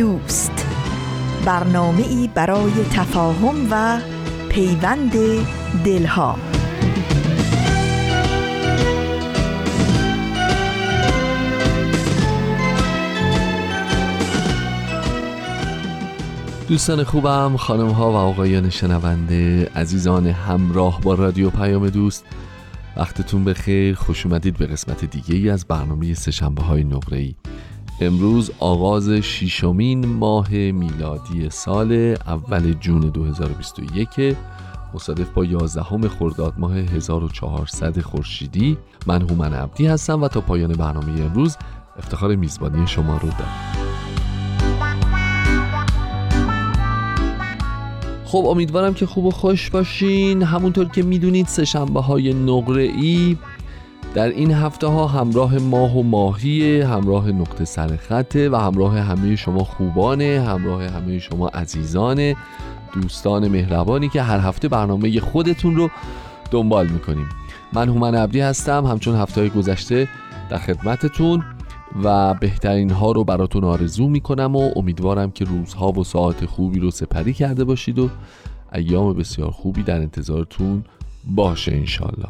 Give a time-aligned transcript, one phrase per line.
[0.00, 0.66] دوست.
[1.44, 4.00] برنامه ای برای تفاهم و
[4.48, 5.12] پیوند
[5.84, 6.36] دلها.
[16.68, 22.24] دوستان خوبم خانم ها و آقایان شنونده عزیزان همراه با رادیو پیام دوست
[22.96, 27.34] وقتتون بخیر خوش اومدید به قسمت دیگه ای از برنامه سشنبه های نقره ای
[28.02, 31.92] امروز آغاز شیشمین ماه میلادی سال
[32.26, 34.36] اول جون 2021
[34.94, 38.78] مصادف با 11 خرداد ماه 1400 خورشیدی.
[39.06, 41.56] من هومن عبدی هستم و تا پایان برنامه امروز
[41.98, 43.90] افتخار میزبانی شما رو دارم.
[48.24, 50.42] خب امیدوارم که خوب و خوش باشین.
[50.42, 53.36] همونطور که می‌دونید سه های نقره ای
[54.14, 59.64] در این هفته ها همراه ماه و ماهی همراه نقطه سرخطه و همراه همه شما
[59.64, 62.34] خوبانه همراه همه شما عزیزان
[62.92, 65.90] دوستان مهربانی که هر هفته برنامه خودتون رو
[66.50, 67.28] دنبال می‌کنیم.
[67.72, 70.08] من هومن عبدی هستم همچون هفته گذشته
[70.50, 71.44] در خدمتتون
[72.04, 76.90] و بهترین ها رو براتون آرزو می‌کنم و امیدوارم که روزها و ساعت خوبی رو
[76.90, 78.08] سپری کرده باشید و
[78.74, 80.84] ایام بسیار خوبی در انتظارتون
[81.26, 82.28] باشه انشالله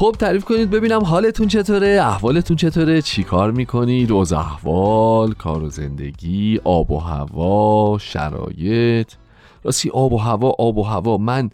[0.00, 5.70] خب تعریف کنید ببینم حالتون چطوره احوالتون چطوره چی کار می‌کنید؟ روز احوال کار و
[5.70, 9.12] زندگی آب و هوا شرایط.
[9.62, 11.18] راستی آب و هوا آب و هوا.
[11.18, 11.50] من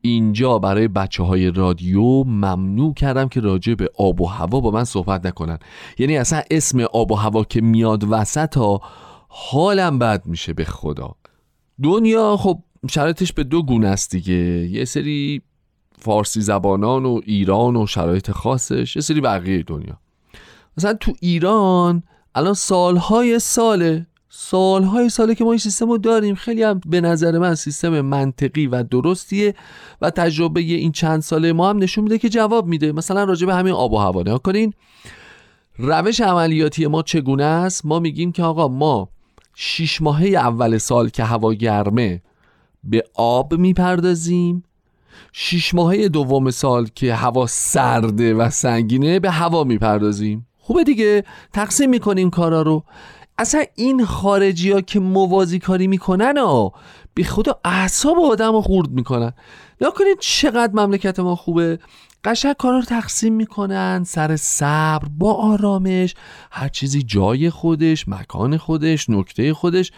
[0.00, 4.84] اینجا برای بچه های رادیو ممنوع کردم که راجع به آب و هوا با من
[4.84, 5.58] صحبت نکنن.
[5.98, 8.80] یعنی اصلا اسم آب و هوا که میاد وسط ها
[9.28, 11.14] حالم بد میشه به خدا.
[11.82, 12.58] دنیا خب
[12.90, 14.34] شرایطش به دو گونه است دیگه.
[14.70, 15.42] یه سری
[15.98, 19.98] فارسی زبانان و ایران و شرایط خاصش یه سری بقیه دنیا.
[20.78, 22.02] مثلا تو ایران
[22.34, 27.38] الان سالهای ساله سالهای ساله که ما این سیستم رو داریم خیلی هم به نظر
[27.38, 29.54] من سیستم منطقی و درستیه
[30.00, 32.92] و تجربه این چند ساله ما هم نشون میده که جواب میده.
[32.92, 34.72] مثلا راجع به همین آب و هوا نگاه کنین.
[35.78, 39.08] روش عملیاتی ما چگونه است؟ ما میگیم که آقا ما
[39.54, 42.22] شیش ماهه اول سال که هوا گرمه
[42.84, 44.62] به آب می‌پردازیم.
[45.32, 50.46] شیش ماهه دوم سال که هوا سرده و سنگینه به هوا می‌پردازیم.
[50.58, 51.24] خوبه دیگه.
[51.52, 52.84] تقسیم می‌کنیم کارا رو.
[53.38, 56.72] اصلا این خارجی ها که موازی کاری می‌کنن ها
[57.14, 59.32] به خدا اعصاب آدم رو خورد می‌کنن.
[59.80, 61.78] نکنید چقدر مملکت ما خوبه.
[62.24, 64.04] قشنگ کارا رو تقسیم می‌کنن.
[64.04, 66.14] سر صبر با آرامش
[66.50, 69.92] هر چیزی جای خودش مکان خودش نکته خودش.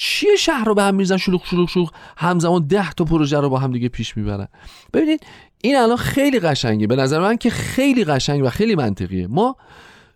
[0.00, 3.58] چیه شهر رو به هم میزن شلوغ شلوغ شلوغ؟ همزمان ده تا پروژه رو با
[3.58, 4.48] هم دیگه پیش می‌برن.
[4.92, 5.26] ببینید
[5.62, 6.86] این الان خیلی قشنگه.
[6.86, 9.26] به نظر من که خیلی قشنگ و خیلی منطقیه.
[9.26, 9.56] ما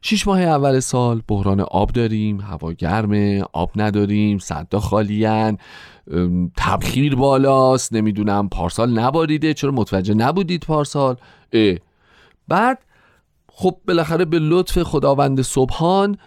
[0.02, 5.58] شیش ماه اول سال بحران آب داریم هوا گرمه آب نداریم صدا خالیان
[6.56, 9.54] تبخیر بالاست نمی‌دونم پارسال نباریده.
[9.54, 11.16] چرا متوجه نبودید پارسال؟
[11.52, 11.76] اه.
[12.48, 12.78] بعد
[13.48, 16.18] خب بالاخره به لطف خداوند صبحان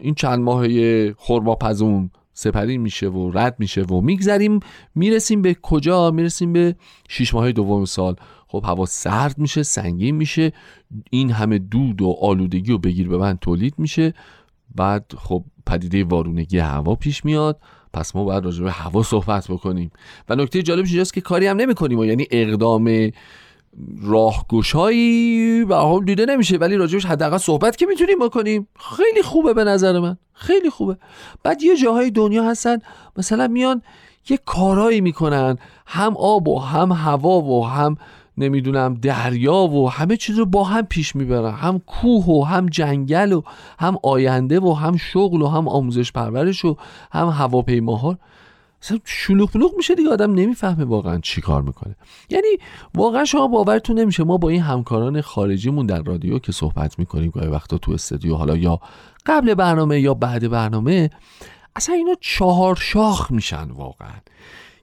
[0.00, 4.60] این چند ماهه خورما پزون سپری میشه و رد میشه و میگذریم
[4.94, 6.76] می‌رسیم به کجا؟ می‌رسیم به
[7.08, 8.16] شیش ماه دوم سال.
[8.46, 10.52] خب هوا سرد میشه سنگین میشه
[11.10, 14.14] این همه دود و آلودگی و بگیر به من تولید میشه.
[14.74, 17.60] بعد خب پدیده وارونگی هوا پیش میاد.
[17.92, 19.90] پس ما باید راجع به هوا صحبت بکنیم.
[20.28, 23.10] و نکته جالبش اینجاست که کاری هم نمی‌کنیم و یعنی اقدام
[24.02, 28.68] راهگشایی و حال دیده نمیشه ولی راجبش حداقل صحبت که می‌تونیم بکنیم.
[28.96, 30.16] خیلی خوبه به نظر من.
[30.32, 30.96] خیلی خوبه.
[31.42, 32.78] بعد یه جاهای دنیا هستن
[33.16, 33.82] مثلا میان
[34.28, 35.58] یه کارایی می‌کنن.
[35.86, 37.96] هم آب و هم هوا و هم
[38.38, 41.54] نمی‌دونم دریا و همه چیز رو با هم پیش می‌برن.
[41.54, 43.42] هم کوه و هم جنگل و
[43.78, 46.76] هم آینده و هم شغل و هم آموزش پرورش و
[47.12, 48.18] هم هواپیماها.
[48.84, 51.96] اصلا شلوغ پلوغ میشه دیگه آدم نمی‌فهمه واقعا چی کار می‌کنه.
[52.30, 52.46] یعنی
[52.94, 57.48] واقعا شما باورتون نمیشه ما با این همکاران خارجیمون در رادیو که صحبت می‌کنیم گاهی
[57.48, 58.80] وقتا تو استودیو حالا یا
[59.26, 61.10] قبل برنامه یا بعد برنامه
[61.76, 64.20] اصلا اینا چهار شاخ میشن واقعا.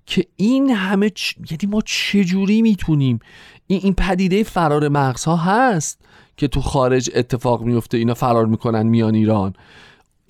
[0.05, 1.33] که این همه چ...
[1.51, 3.19] یعنی ما چجوری می‌تونیم؟
[3.67, 5.99] این, این پدیده فرار مغزها هست
[6.37, 9.53] که تو خارج اتفاق میفته اینا فرار می‌کنن میان ایران.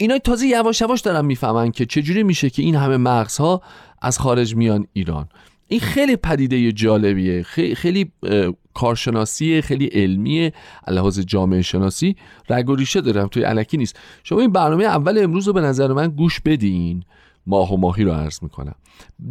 [0.01, 3.61] اینا تازه یواش یواش دارن می‌فهمن که چجوری میشه که این همه مغزها
[4.01, 5.29] از خارج میان ایران.
[5.67, 7.43] این خیلی پدیده جالبیه
[7.75, 8.11] خیلی
[8.73, 10.53] کارشناسی خیلی علمیه
[10.87, 12.15] لحاظ جامعه شناسی.
[12.49, 13.99] رگ و ریشه دارم توی علکی نیست.
[14.23, 17.03] شما این برنامه اول امروز رو به نظر من گوش بدین.
[17.47, 18.75] ماه و ماهی رو عرض می‌کنم.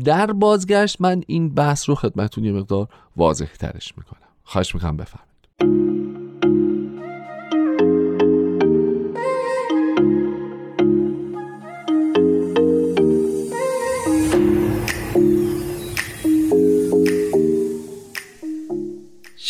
[0.04, 4.28] در بازگشت من این بحث رو خدمتون یه مقدار واضح ترش می‌کنم.
[4.44, 5.89] خواهش می‌کنم بفرمایید.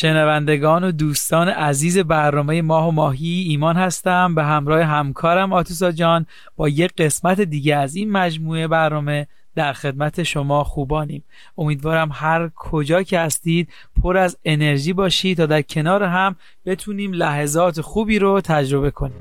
[0.00, 4.34] شنوندگان و دوستان عزیز برنامه ماه و ماهی ایمان هستم.
[4.34, 6.26] به همراه همکارم آتوسا جان
[6.56, 11.24] با یک قسمت دیگه از این مجموعه برنامه در خدمت شما خوبانیم.
[11.58, 13.68] امیدوارم هر کجا که هستید
[14.02, 16.36] پر از انرژی باشید تا در کنار هم
[16.66, 19.20] بتونیم لحظات خوبی رو تجربه کنیم.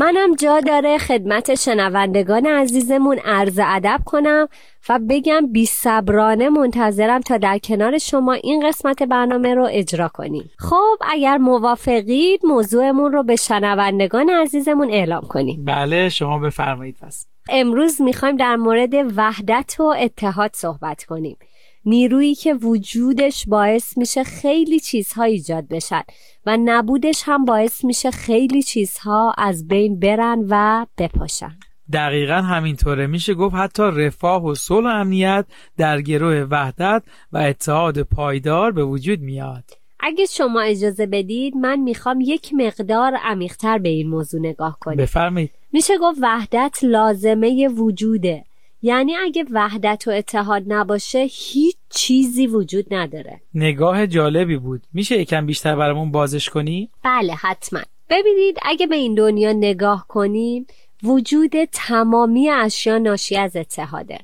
[0.00, 4.48] منم جا داره خدمت شنوندگان عزیزمون عرض ادب کنم
[4.88, 10.50] و بگم بی صبرانه منتظرم تا در کنار شما این قسمت برنامه رو اجرا کنیم.
[10.58, 15.64] خب اگر موافقید موضوعمون رو به شنوندگان عزیزمون اعلام کنیم.
[15.64, 17.26] بله شما بفرمایید پس.
[17.50, 21.36] امروز می‌خوایم در مورد وحدت و اتحاد صحبت کنیم.
[21.84, 26.02] نیرویی که وجودش باعث میشه خیلی چیزها ایجاد بشن
[26.46, 31.56] و نبودش هم باعث میشه خیلی چیزها از بین برن و بپاشن.
[31.92, 33.06] دقیقا همینطوره.
[33.06, 35.46] میشه گفت حتی رفاه و صلح و امنیت
[35.76, 39.64] در گروه وحدت و اتحاد پایدار به وجود میاد.
[40.00, 45.50] اگه شما اجازه بدید من می‌خوام یک مقدار عمیقتر به این موضوع نگاه کنیم بفرمایید.
[45.72, 48.44] میشه گفت وحدت لازمه وجوده.
[48.82, 53.40] یعنی اگه وحدت و اتحاد نباشه هیچ چیزی وجود نداره.
[53.54, 54.82] نگاه جالبی بود.
[54.92, 57.80] میشه یکم بیشتر برامون بازش کنی؟ بله حتما.
[58.10, 60.66] ببینید اگه به این دنیا نگاه کنیم
[61.02, 64.18] وجود تمامی اشیا ناشی از اتحاده.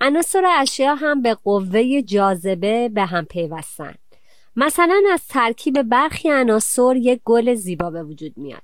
[0.00, 3.94] عناصر اشیا هم به قوه جاذبه به هم پیوستن.
[4.56, 8.62] مثلا از ترکیب برخی عناصر یک گل زیبا به وجود میاد.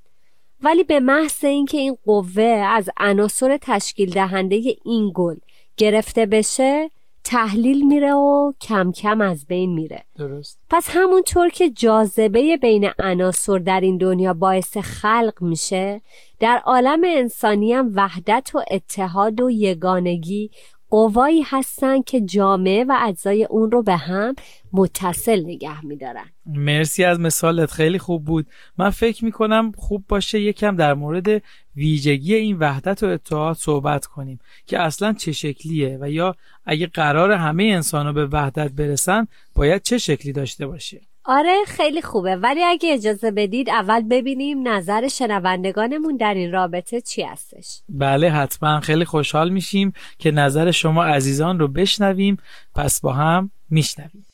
[0.63, 5.37] ولی به محض اینکه این قوه از عناصر تشکیل دهنده این گل
[5.77, 6.91] گرفته بشه
[7.25, 10.05] تحلیل میره و کم کم از بین میره.
[10.17, 10.59] درست.
[10.71, 16.01] پس همونطور که جاذبه بین عناصر در این دنیا باعث خلق میشه
[16.41, 20.51] در عالم انسانی هم وحدت و اتحاد و یگانگی
[20.91, 24.35] قوایی هستن که جامعه و اجزای اون رو به هم
[24.73, 26.27] متصل نگه میدارن.
[26.47, 28.47] مرسی از مثالت خیلی خوب بود.
[28.79, 31.43] من فکر می‌کنم خوب باشه یکم در مورد
[31.77, 37.33] ویژگی این وحدت و اتحاد صحبت کنیم که اصلا چه شکلیه و یا اگه قرار
[37.33, 42.37] همه انسان به وحدت برسن باید چه شکلی داشته باشه؟ آره خیلی خوبه.
[42.37, 47.81] ولی اگه اجازه بدید اول ببینیم نظر شنوندگانمون در این رابطه چی هستش.
[47.89, 48.81] بله حتما.
[48.81, 52.37] خیلی خوشحال میشیم که نظر شما عزیزان رو بشنویم.
[52.75, 54.27] پس با هم میشنویم.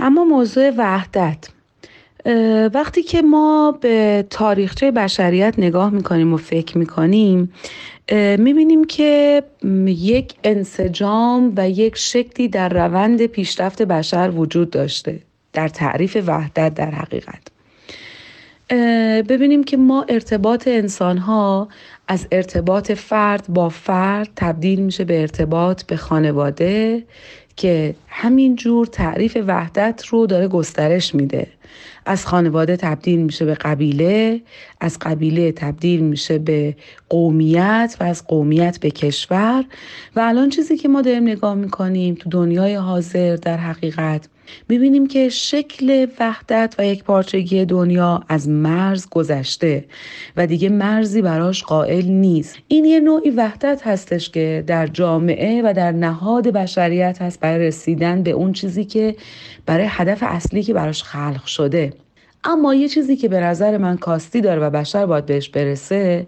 [0.00, 1.48] اما موضوع وحدت.
[2.74, 7.52] وقتی که ما به تاریخچه بشریت نگاه می‌کنیم و فکر می‌کنیم
[8.38, 9.42] می‌بینیم که
[9.86, 15.18] یک انسجام و یک شکلی در روند پیشرفت بشر وجود داشته
[15.52, 17.42] در تعریف وحدت در حقیقت.
[19.28, 21.68] ببینیم که ما ارتباط انسان ها
[22.08, 27.02] از ارتباط فرد با فرد تبدیل میشه به ارتباط به خانواده
[27.56, 31.46] که همین جور تعریف وحدت رو داره گسترش میده.
[32.06, 34.40] از خانواده تبدیل میشه به قبیله
[34.80, 36.76] از قبیله تبدیل میشه به
[37.08, 39.64] قومیت و از قومیت به کشور.
[40.16, 44.28] و الان چیزی که ما داریم نگاه می‌کنیم تو دنیای حاضر در حقیقت
[44.68, 49.84] می‌بینیم که شکل وحدت و یک پارچگی دنیا از مرز گذشته
[50.36, 52.58] و دیگه مرزی براش قائل نیست.
[52.68, 58.22] این یه نوعی وحدت هستش که در جامعه و در نهاد بشریت هست برای رسیدن
[58.22, 59.16] به اون چیزی که
[59.66, 61.92] برای هدف اصلی که براش خلق شده.
[62.44, 66.26] اما یه چیزی که به نظر من کاستی داره و بشر باید بهش برسه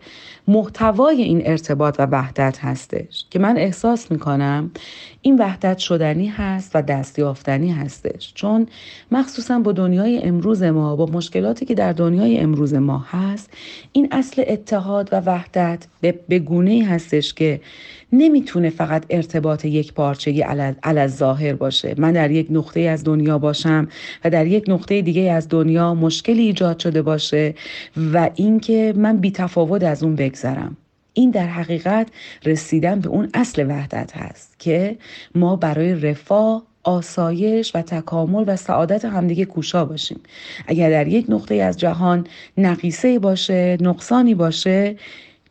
[0.49, 4.71] محتوای این ارتباط و وحدت هستش که من احساس می‌کنم
[5.23, 8.33] این وحدت شدنی هست و دستیافتنی هستش.
[8.35, 8.67] چون
[9.11, 13.51] مخصوصا با دنیای امروز ما با مشکلاتی که در دنیای امروز ما هست
[13.93, 15.87] این اصل اتحاد و وحدت
[16.29, 17.61] به گونه هستش که
[18.19, 20.41] نمی‌تونه فقط ارتباط یک پارچگی
[20.83, 21.95] علاز ظاهر باشه.
[21.99, 23.89] من در یک نقطه از دنیا باشم
[24.25, 27.55] و در یک نقطه دیگه از دنیا مشکلی ایجاد شده باشه
[28.13, 30.77] و اینکه من بی تفاوت از اون بگذرم.
[31.13, 32.09] این در حقیقت
[32.45, 34.97] رسیدن به اون اصل وحدت هست که
[35.35, 40.21] ما برای رفاه آسایش و تکامل و سعادت همدیگه کوشا باشیم.
[40.67, 42.27] اگر در یک نقطه از جهان
[42.59, 44.97] نقیصه باشه نقصانی باشه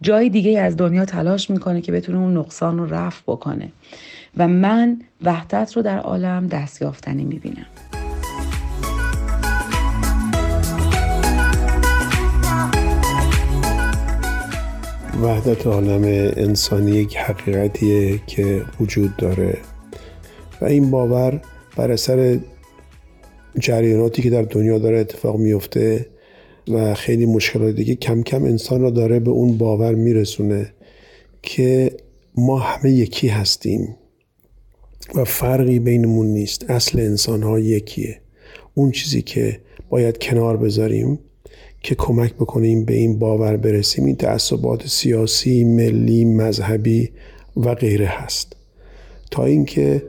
[0.03, 3.71] جای دیگه از دنیا تلاش می‌کنه که بتونه اون نقصان رو رفع بکنه.
[4.37, 7.65] و من وحدت رو در عالم دستیافتنی می‌بینم.
[15.21, 16.03] وحدت عالم
[16.37, 19.57] انسانی یک حقیقتیه که وجود داره.
[20.61, 21.41] و این باور
[21.77, 22.39] بر اثر
[23.59, 26.05] جریاناتی که در دنیا داره اتفاق میفته
[26.67, 27.95] و خیلی مشکلات دیگه.
[27.95, 30.73] کم کم انسان را داره به اون باور میرسونه
[31.41, 31.91] که
[32.35, 33.95] ما همه یکی هستیم
[35.15, 36.69] و فرقی بینمون نیست.
[36.69, 38.19] اصل انسان ها یکیه.
[38.73, 41.19] اون چیزی که باید کنار بذاریم
[41.81, 47.09] که کمک بکنیم به این باور برسیم این تعصبات سیاسی، ملی، مذهبی
[47.57, 48.55] و غیره هست.
[49.31, 50.03] تا اینکه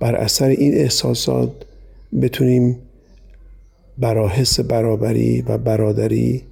[0.00, 1.52] بر اثر این احساسات
[2.22, 2.78] بتونیم
[3.98, 6.42] برا حس برابری و برادری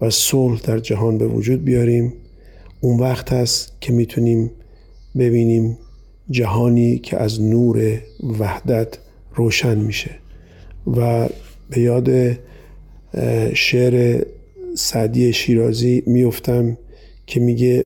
[0.00, 2.12] و صلح در جهان به وجود بیاریم.
[2.80, 4.50] اون وقت هست که می‌تونیم
[5.18, 5.78] ببینیم
[6.30, 8.00] جهانی که از نور
[8.38, 8.98] وحدت
[9.34, 10.10] روشن میشه.
[10.86, 11.28] و
[11.70, 12.38] به یاد
[13.54, 14.24] شعر
[14.76, 16.78] سعدی شیرازی میفتم
[17.26, 17.82] که میگه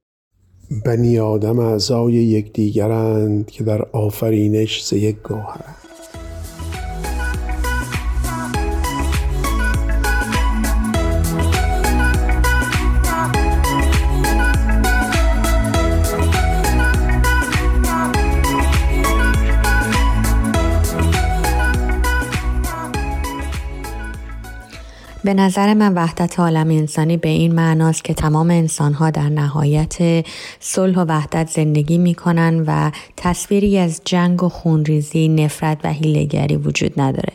[0.84, 5.77] بنی آدم اعضای یکدیگرند که در آفرینش ز یک گوهرند.
[25.24, 30.24] به نظر من وحدت عالم انسانی به این معناست که تمام انسانها در نهایت
[30.60, 36.56] صلح و وحدت زندگی می کنن و تصویری از جنگ و خونریزی، نفرت و هیلگری
[36.56, 37.32] وجود نداره.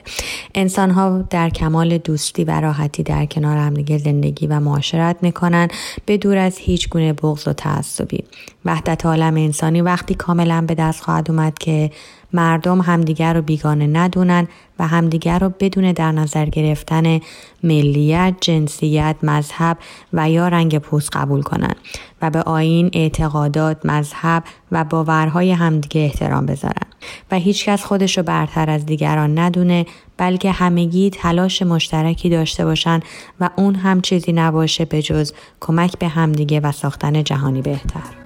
[0.56, 5.68] انسانها در کمال دوستی و راحتی در کنار همدیگه زندگی و معاشرت می‌کنن
[6.06, 8.24] به دور از هیچ گونه بغض و تعصبی.
[8.66, 11.92] وحدت عالم انسانی وقتی کاملا به دست خواهد اومد که
[12.34, 14.48] مردم همدیگر رو بیگانه ندونن
[14.80, 17.20] و همدیگر رو بدون در نظر گرفتن
[17.64, 19.78] ملیت، جنسیت، مذهب
[20.14, 21.76] و یا رنگ پوست قبول کنند
[22.22, 26.88] و به آین، اعتقادات، مذهب و باورهای همدیگه احترام بذارن
[27.32, 29.86] و هیچکس خودش رو برتر از دیگران ندونه
[30.18, 33.00] بلکه همگی تلاش مشترکی داشته باشن
[33.40, 38.23] و اون هم چیزی نباشه به جز کمک به همدیگه و ساختن جهانی بهتر.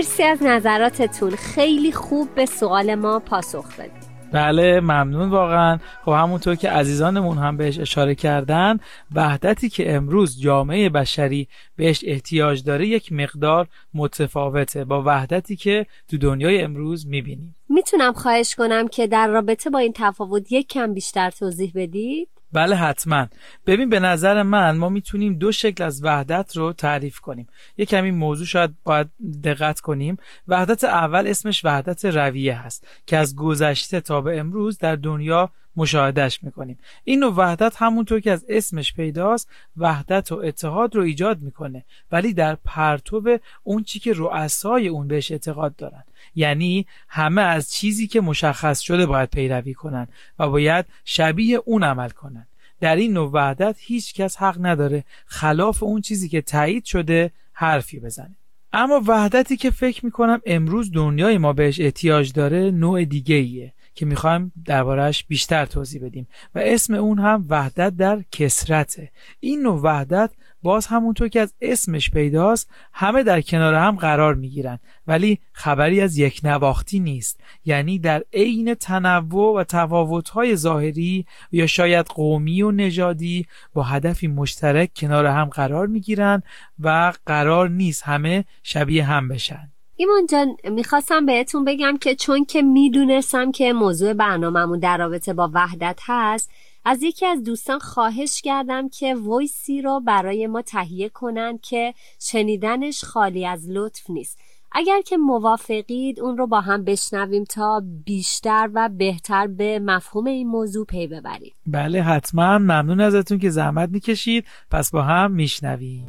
[0.00, 1.30] مرسی از نظراتتون.
[1.30, 4.10] خیلی خوب به سوال ما پاسخ دادید.
[4.32, 5.78] بله ممنون واقعا.
[6.04, 8.78] خب همونطور که عزیزانمون هم بهش اشاره کردن
[9.14, 16.18] وحدتی که امروز جامعه بشری بهش احتیاج داره یک مقدار متفاوته با وحدتی که تو
[16.18, 17.56] دنیای امروز می‌بینیم.
[17.68, 22.76] می‌تونم خواهش کنم که در رابطه با این تفاوت یک کم بیشتر توضیح بدید؟ بله
[22.76, 23.26] حتما.
[23.66, 27.48] ببین به نظر من ما می‌تونیم دو شکل از وحدت رو تعریف کنیم.
[27.76, 29.10] یه کمی موضوع شاید باید
[29.44, 30.16] دقت کنیم.
[30.48, 36.42] وحدت اول اسمش وحدت رویه هست که از گذشته تا به امروز در دنیا مشاهدهش
[36.42, 36.78] می‌کنیم.
[37.04, 41.84] این وحدت همونطور که از اسمش پیداست وحدت و اتحاد رو ایجاد می‌کنه.
[42.12, 46.04] ولی در پرتو اون چی که رؤسای اون بهش اعتقاد دارن.
[46.34, 50.08] یعنی همه از چیزی که مشخص شده باید پیروی کنن
[50.38, 52.46] و باید شبیه اون عمل کنن.
[52.80, 58.00] در این نوع وحدت هیچ کس حق نداره خلاف اون چیزی که تایید شده حرفی
[58.00, 58.36] بزنه.
[58.72, 64.06] اما وحدتی که فکر می‌کنم امروز دنیای ما بهش احتیاج داره نوع دیگه ایه که
[64.06, 66.28] می‌خوایم دربارهش بیشتر توضیح بدیم.
[66.54, 69.10] و اسم اون هم وحدت در کسرته.
[69.40, 70.30] این نوع وحدت
[70.62, 74.78] باز همونطور که از اسمش پیداست همه در کنار هم قرار می‌گیرن.
[75.06, 77.40] ولی خبری از یک نواختی نیست.
[77.64, 84.90] یعنی در عین تنوع و تفاوت‌های ظاهری یا شاید قومی و نژادی با هدفی مشترک
[84.96, 86.42] کنار هم قرار می‌گیرن
[86.78, 89.72] و قرار نیست همه شبیه هم بشن.
[90.00, 95.50] ایمان جان می‌خواستم بهتون بگم که چون که می‌دونستم که موضوع برنامهمون در رابطه با
[95.54, 96.50] وحدت هست
[96.84, 103.04] از یکی از دوستان خواهش کردم که ویسی رو برای ما تهیه کنند که شنیدنش
[103.04, 104.38] خالی از لطف نیست.
[104.72, 110.48] اگر که موافقید اون رو با هم بشنویم تا بیشتر و بهتر به مفهوم این
[110.48, 112.58] موضوع پی ببریم بله حتما.
[112.58, 114.44] ممنون ازتون که زحمت می‌کشید.
[114.70, 116.06] پس با هم میشنویم.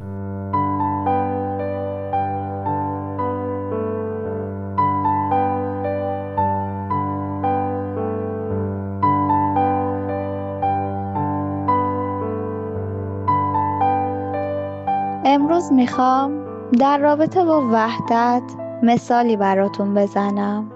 [15.24, 16.44] امروز می‌خوام
[16.78, 18.42] در رابطه با وحدت
[18.82, 20.72] مثالی براتون بزنم.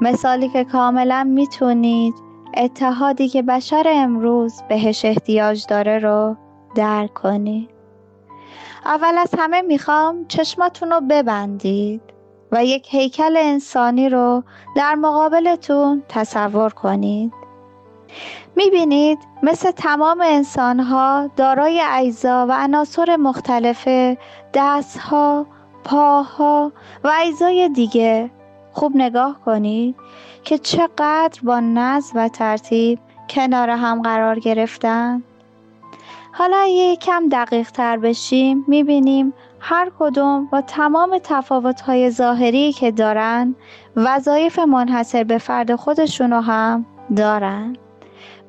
[0.00, 2.14] مثالی که کاملا می‌تونید
[2.56, 6.36] اتحادی که بشر امروز بهش احتیاج داره رو
[6.74, 7.70] درک کنید.
[8.84, 12.00] اول از همه می‌خوام چشماتون رو ببندید
[12.52, 14.42] و یک هیکل انسانی رو
[14.76, 17.45] در مقابلتون تصور کنید.
[18.56, 23.88] می‌بینید مثل تمام انسانها دارای اجزا و عناصر مختلف
[24.54, 25.46] دستها،
[25.84, 26.72] پاها
[27.04, 28.30] و اجزای دیگه.
[28.72, 29.94] خوب نگاه کنید
[30.44, 32.98] که چقدر با نظم و ترتیب
[33.30, 35.22] کنار هم قرار گرفتن.
[36.32, 43.54] حالا یکم دقیق تر بشیم می‌بینیم هر کدوم با تمام تفاوت‌های ظاهری که دارن
[43.96, 46.86] وظایف منحصر به فرد خودشونو هم
[47.16, 47.76] دارن.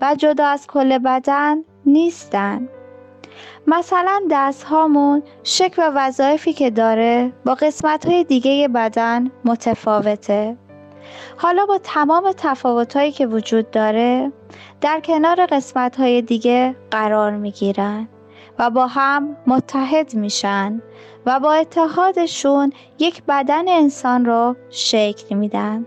[0.02, 2.70] و جدا از کل بدن نیستن.
[3.68, 10.58] مثلا دست هامون شکل و وظایفی که داره با قسمت های دیگه بدن متفاوته.
[11.38, 14.32] حالا با تمام تفاوت هایی که وجود داره
[14.82, 18.08] در کنار قسمت های دیگه قرار می گیرن
[18.60, 20.82] و با هم متحد میشن
[21.26, 25.86] و با اتحادشون یک بدن انسان رو شکل میدن.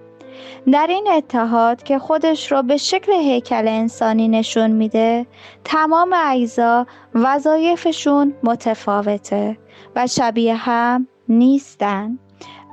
[0.72, 5.26] در این اتحاد که خودش را به شکل هیکل انسانی نشون میده
[5.64, 9.58] تمام اجزا وظایفشون متفاوته
[9.96, 12.18] و شبیه هم نیستن.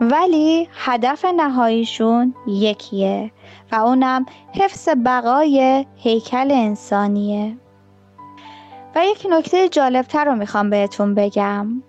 [0.02, 3.32] ولی هدف نهاییشون یکیه
[3.72, 7.58] و اونم حفظ بقای هیکل انسانیه.
[8.96, 11.84] و یک نکته جالبتر رو می‌خوام بهتون بگم.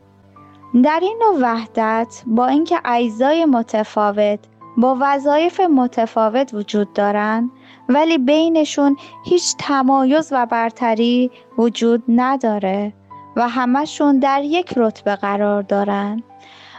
[0.85, 4.38] در این نوع وحدت با اینکه اجزای متفاوت
[4.78, 7.50] با وظایف متفاوت وجود دارند
[7.88, 12.93] ولی بینشون هیچ تمایز و برتری وجود نداره
[13.36, 16.23] و همشون در یک رتبه قرار دارند.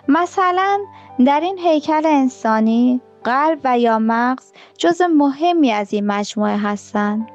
[0.07, 0.79] مثلا
[1.25, 7.27] در این هیکل انسانی قلب و یا مغز جز مهمی از این مجموعه هستند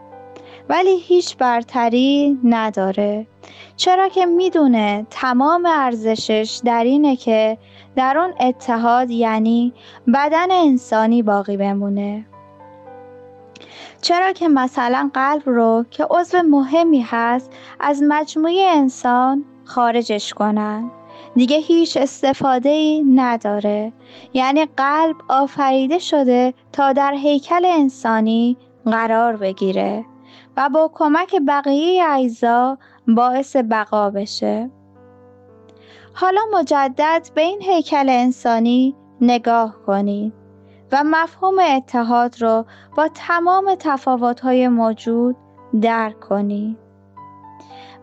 [0.68, 3.26] ولی هیچ برتری نداره
[3.76, 7.58] چرا که می‌دونه تمام ارزشش در اینه که
[7.96, 9.72] در اون اتحاد یعنی
[10.14, 12.26] بدن انسانی باقی بمونه.
[14.00, 20.90] چرا که مثلا قلب رو که عضو مهمی هست از مجموعه انسان خارجش کنن.
[21.34, 23.92] دیگه هیچ استفاده ای نداره.
[24.32, 30.04] یعنی قلب آفریده شده تا در هیکل انسانی قرار بگیره
[30.56, 32.78] و با کمک بقیه اجزا
[33.08, 34.70] باعث بقا بشه.
[36.16, 40.32] حالا مجدد به این هیکل انسانی نگاه کنید
[40.92, 42.64] و مفهوم اتحاد رو
[42.96, 45.36] با تمام تفاوت‌های موجود
[45.80, 46.78] درک کنید.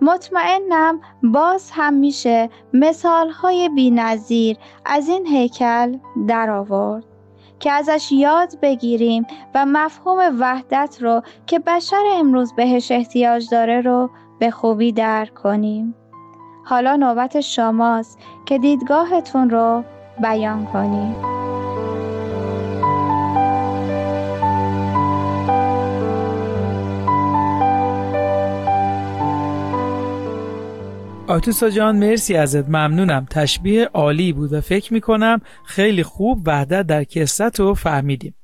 [0.01, 5.97] مطمئنم باز هم میشه مثالهای بینظیر از این هیکل
[6.27, 7.05] در آورد
[7.59, 14.09] که ازش یاد بگیریم و مفهوم وحدت رو که بشر امروز بهش احتیاج داره رو
[14.39, 15.95] به خوبی درک کنیم.
[16.63, 19.83] حالا نوبت شماست که دیدگاهتون رو
[20.21, 21.31] بیان کنید.
[31.27, 32.69] آتوسا جان مرسی ازت.
[32.69, 33.27] ممنونم.
[33.29, 38.35] تشبیه عالی بود و فکر می‌کنم خیلی خوب وحدت در کست رو فهمیدیم.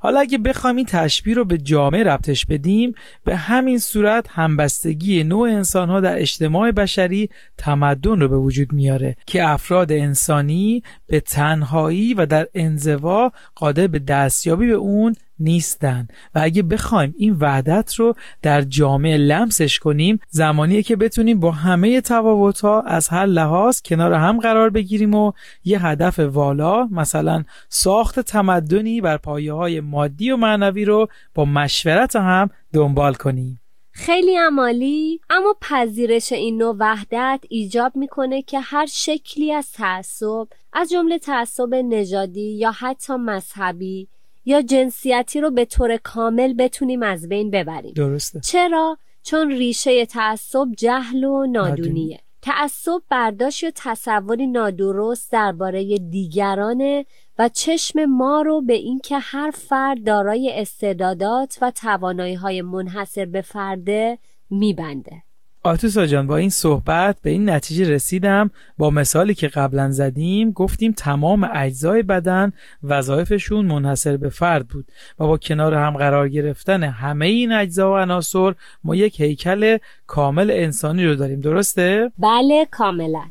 [0.00, 2.94] حالا اگه بخوایم این تشبیه رو به جامعه ربطش بدیم
[3.24, 9.16] به همین صورت همبستگی نوع انسان ها در اجتماع بشری تمدن رو به وجود میاره
[9.26, 16.08] که افراد انسانی به تنهایی و در انزوا قادر به دستیابی به اون نیستن.
[16.34, 22.00] و اگه بخوایم این وحدت رو در جامعه لمسش کنیم زمانیه که بتونیم با همه
[22.00, 25.32] تفاوت ها از هر لحاظ کنار هم قرار بگیریم و
[25.64, 32.16] یه هدف والا مثلا ساخت تمدنی بر پایه های مادی و معنوی رو با مشورت
[32.16, 33.60] هم دنبال کنیم.
[33.92, 40.90] خیلی عمالی اما پذیرش این نوع وحدت ایجاب می‌کنه که هر شکلی از تعصب از
[40.90, 44.08] جمله تعصب نژادی یا حتی مذهبی
[44.46, 47.92] یا جنسیتی رو به طور کامل بتونیم از بین ببریم.
[47.92, 48.40] درسته.
[48.40, 52.20] چرا؟ چون ریشه تعصب جهل و نادونیه.
[52.42, 57.06] تعصب برداشت یا تصوری نادرست درباره دیگرانه
[57.38, 63.42] و چشم ما رو به اینکه هر فرد دارای استعدادات و توانایی های منحصر به
[63.42, 64.18] فرده
[64.50, 65.22] میبنده.
[65.66, 68.50] آتوسا جان با این صحبت به این نتیجه رسیدم.
[68.78, 72.52] با مثالی که قبلا زدیم گفتیم تمام اجزای بدن
[72.82, 74.86] وظایفشون منحصر به فرد بود
[75.18, 80.50] و با کنار هم قرار گرفتن همه این اجزا و عناصر ما یک هیکل کامل
[80.50, 81.40] انسانی رو داریم.
[81.40, 83.22] درسته؟ بله کاملا.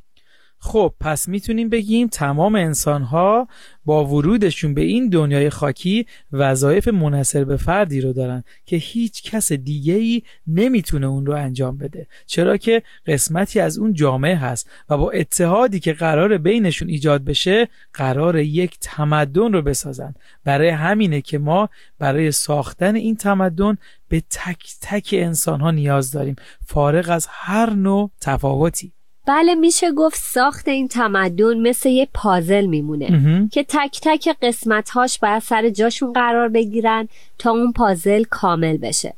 [0.65, 3.47] خب پس می‌تونیم بگیم تمام انسان ها
[3.85, 9.51] با ورودشون به این دنیای خاکی وظایف منحصر به فردی رو دارن که هیچ کس
[9.51, 12.07] دیگه ای نمی‌تونه اون رو انجام بده.
[12.25, 17.67] چرا که قسمتی از اون جامعه هست و با اتحادی که قرار بینشون ایجاد بشه
[17.93, 20.13] قرار یک تمدن رو بسازن.
[20.43, 23.77] برای همینه که ما برای ساختن این تمدن
[24.09, 26.35] به تک تک انسان ها نیاز داریم.
[26.65, 28.94] فارغ از هر نوع تفاوتی.
[29.27, 35.41] بله میشه گفت ساخت این تمدن مثل یه پازل میمونه که تک تک قسمتهاش باید
[35.41, 37.07] سر جاشون قرار بگیرن
[37.39, 39.13] تا اون پازل کامل بشه.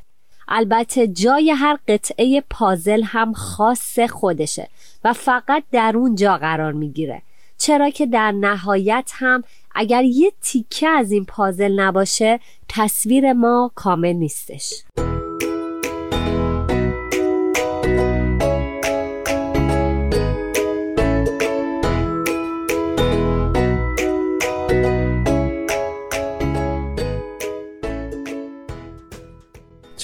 [0.48, 4.70] البته جای هر قطعه پازل هم خاص خودشه
[5.04, 7.22] و فقط در اون جا قرار می‌گیره.
[7.58, 9.44] چرا که در نهایت هم
[9.76, 12.40] اگر یه تیکه از این پازل نباشه
[12.70, 14.74] تصویر ما کامل نیستش.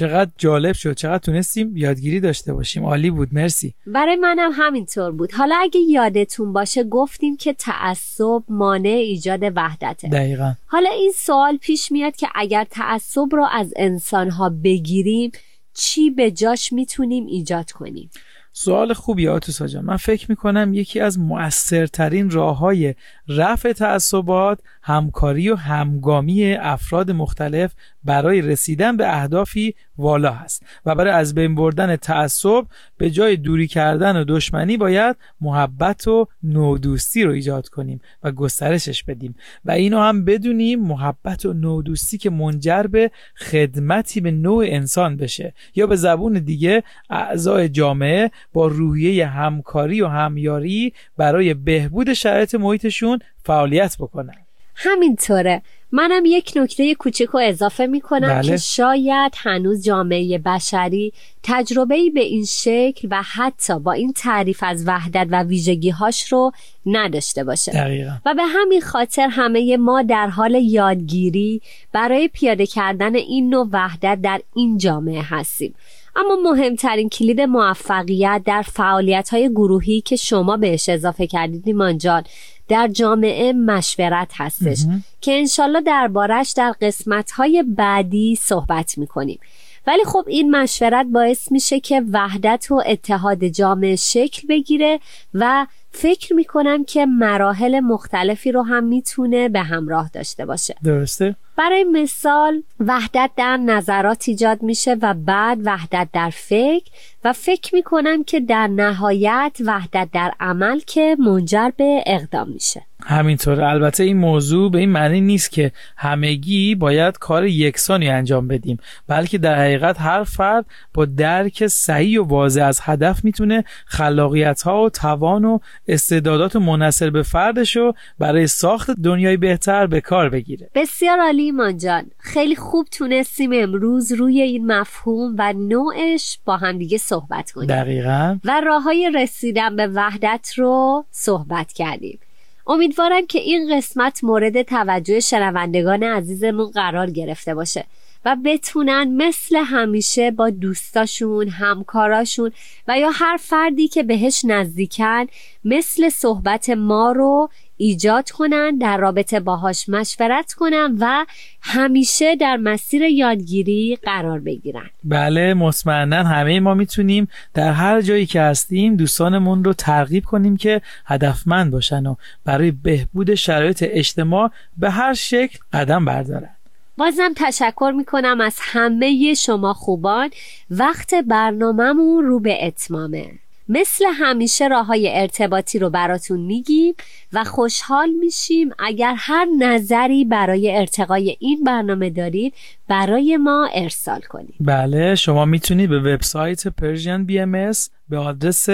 [0.04, 2.86] چقدر جالب شد چقدر تونستیم یادگیری داشته باشیم.
[2.86, 3.74] عالی بود مرسی.
[3.88, 5.32] برای منم همینطور بود.
[5.32, 10.10] حالا اگه یادتون باشه گفتیم که تعصب مانع ایجاد وحدته.
[10.10, 10.54] دقیقا.
[10.66, 15.32] حالا این سوال پیش میاد که اگر تعصب رو از انسانها بگیریم
[15.74, 18.10] چی به جاش می‌تونیم ایجاد کنیم؟
[18.56, 22.96] سوال خوبی آتوسا جان من فکر می‌کنم یکی از مؤثرترین راه های
[23.28, 27.74] رفع تعصبات همکاری و همگامی افراد مختلف
[28.06, 32.66] برای رسیدن به اهدافی والا هست و برای از بین بردن تعصب
[32.98, 39.04] به جای دوری کردن و دشمنی باید محبت و نودوستی رو ایجاد کنیم و گسترشش
[39.04, 39.36] بدیم.
[39.66, 45.54] و اینو هم بدونیم محبت و نودوستی که منجر به خدمتی به نوع انسان بشه
[45.76, 53.20] یا به زبون دیگه اعضای جامعه با روحیه همکاری و همیاری برای بهبود شرایط محیطشون
[53.44, 54.36] فعالیت بکنن.
[54.76, 55.62] همینطوره.
[55.96, 58.48] منم یک نکته کوچک و اضافه می کنم بله.
[58.48, 64.88] که شاید هنوز جامعه بشری تجربه به این شکل و حتی با این تعریف از
[64.88, 66.52] وحدت و ویژگی هاش رو
[66.86, 68.12] نداشته باشه دقیقا.
[68.26, 74.20] و به همین خاطر همه ما در حال یادگیری برای پیاده کردن این نوع وحدت
[74.22, 75.76] در این جامعه هستیم
[76.16, 82.24] اما مهمترین کلید موفقیت در فعالیت های گروهی که شما بهش اضافه کردید ایمان جان
[82.68, 84.80] در جامعه مشورت هستش
[85.22, 89.40] که انشالله دربارش در قسمت های بعدی صحبت می‌کنیم.
[89.88, 95.00] ولی خب این مشورت باعث میشه که وحدت و اتحاد جامعه شکل بگیره
[95.34, 100.76] و فکر می‌کنم که مراحل مختلفی رو هم می‌تونه به همراه داشته باشه.
[100.84, 106.92] درسته؟ برای مثال وحدت در نظرات ایجاد میشه و بعد وحدت در فکر
[107.24, 112.82] و فکر می‌کنم که در نهایت وحدت در عمل که منجر به اقدام میشه.
[113.06, 113.62] همینطور.
[113.62, 119.38] البته این موضوع به این معنی نیست که همگی باید کار یکسانی انجام بدیم بلکه
[119.38, 124.90] در حقیقت هر فرد با درک صحیح و واضح از هدف می‌تونه خلاقیت ها و
[124.90, 130.70] توان و استعدادات منصر به فردش رو برای ساخت دنیای بهتر به کار بگیره.
[130.76, 132.06] بسیار عالی ایمان جان.
[132.18, 137.68] خیلی خوب تونستیم امروز روی این مفهوم و نوعش با همدیگه صحبت کنیم.
[137.68, 138.40] دقیقا.
[138.44, 142.20] و راه های رسیدن به وحدت رو صحبت کردیم.
[142.68, 147.86] امیدوارم که این قسمت مورد توجه شنوندگان عزیزمون قرار گرفته باشه.
[148.26, 152.52] و بتونن مثل همیشه با دوستاشون، همکاراشون
[152.88, 155.26] و یا هر فردی که بهش نزدیکن
[155.66, 161.26] مثل صحبت ما رو ایجاد کنن در رابطه باهاش مشورت کنن و
[161.62, 164.90] همیشه در مسیر یادگیری قرار بگیرن.
[165.04, 170.82] بله مطمئنا همه ما می‌تونیم در هر جایی که هستیم دوستانمون رو ترغیب کنیم که
[171.06, 176.50] هدفمند باشن و برای بهبود شرایط اجتماع به هر شکل قدم بردارن.
[176.98, 180.30] بازم تشکر می‌کنم از همه شما خوبان.
[180.70, 183.32] وقت برنامهمون رو به اتمامه.
[183.70, 186.94] مثل همیشه راه های ارتباطی رو براتون میگیم
[187.34, 192.54] و خوشحال میشیم اگر هر نظری برای ارتقای این برنامه دارید
[192.88, 194.56] برای ما ارسال کنید.
[194.60, 197.72] بله شما می‌تونید به وبسایت Persian BM
[198.10, 198.70] به آدرس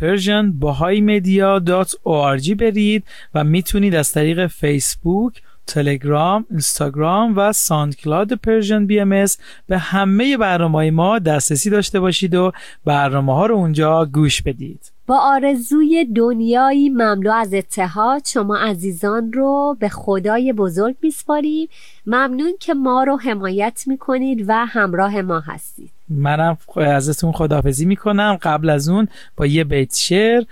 [0.00, 3.04] persianbahaimedia.org برید
[3.34, 9.26] و می‌تونید از طریق فیسبوک تلگرام، اینستاگرام و ساندکلاد پرژن بی ام
[9.66, 12.52] به همه برنامه ما دسترسی داشته باشید و
[12.84, 14.92] برنامه ها رو اونجا گوش بدید.
[15.06, 21.68] با آرزوی دنیایی مملو از اتحاد شما عزیزان رو به خدای بزرگ میسپاریم
[22.06, 28.38] ممنون که ما رو حمایت می‌کنید و همراه ما هستید منم ازتون خداحافظی می‌کنم.
[28.42, 30.44] قبل از اون با یه بیت شعر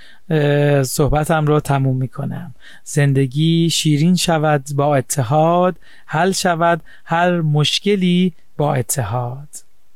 [0.83, 2.55] صحبتم رو تموم می‌کنم.
[2.85, 9.49] زندگی شیرین شود با اتحاد حل شود هر مشکلی با اتحاد.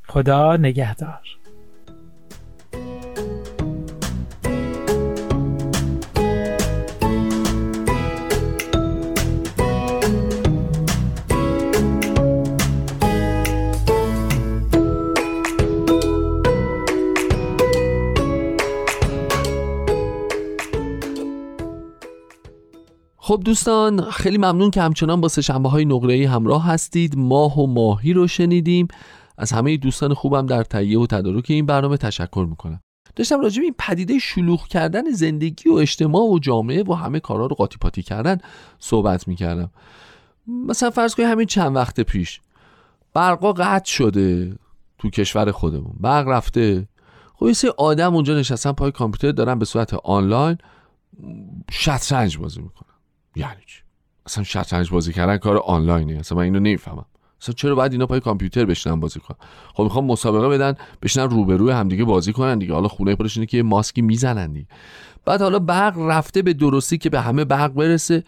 [0.06, 1.20] خدا نگهدار.
[23.30, 27.16] خب دوستان خیلی ممنون که همچنان با سهشنبه های نقره همراه هستید.
[27.16, 28.88] ماه و ماهی رو شنیدیم.
[29.38, 32.80] از همه دوستان خوبم در تهیه و تدارک این برنامه تشکر می‌کنم.
[33.16, 37.46] داشتم راجع به این پدیده شلوغ کردن زندگی و اجتماع و جامعه و همه کارا
[37.46, 38.38] رو قاطی پاتی کردن
[38.78, 39.70] صحبت می‌کردم.
[40.46, 42.40] مثلا فرض کنید همین چند وقت پیش.
[43.14, 44.58] برقا قطع شده
[44.98, 45.94] تو کشور خودمون.
[46.00, 46.88] برق رفته.
[47.34, 50.58] خب یه آدم اونجا نشستن پای کامپیوتر دارن به صورت آنلاین
[51.70, 52.89] شطرنج بازی می‌کنن.
[53.40, 53.80] یعنی چی؟
[54.26, 56.12] اصلا شطرنج بازی کردن کار آنلاینه.
[56.12, 57.04] اصلا من اینو نمی‌فهمم.
[57.42, 59.36] اصلا چرا باید اینا پای کامپیوتر بشنن بازی کنن؟
[59.74, 62.74] خب می‌خوام مسابقه بدن بشنن روبروی همدیگه بازی کنن دیگه.
[62.74, 64.66] حالا خونه پرش اینه که ماسکی می‌زنن دیگه.
[65.24, 68.24] بعد حالا برق رفته به درستی که به همه برق برسه.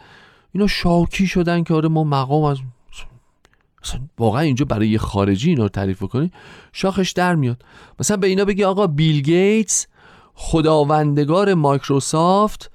[0.53, 2.59] اینا شاکی شدن که آره ما مقام از
[3.85, 6.33] مثلا واقعا اینجا برای یه خارجی اینا رو تعریف کنی
[6.73, 7.65] شاخش در میاد.
[8.01, 9.87] مثلا به اینا بگی آقا بیل گیتس
[10.35, 12.71] خداوندگار مایکروسافت